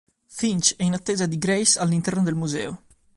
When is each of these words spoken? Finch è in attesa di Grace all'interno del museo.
Finch 0.31 0.75
è 0.77 0.83
in 0.83 0.95
attesa 0.95 1.27
di 1.27 1.37
Grace 1.37 1.77
all'interno 1.77 2.23
del 2.23 2.33
museo. 2.33 2.85